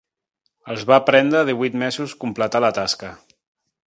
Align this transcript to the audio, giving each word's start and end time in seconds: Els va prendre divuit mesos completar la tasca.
Els 0.75 0.85
va 0.91 0.97
prendre 1.09 1.43
divuit 1.49 1.77
mesos 1.83 2.15
completar 2.23 2.63
la 2.65 2.73
tasca. 2.79 3.13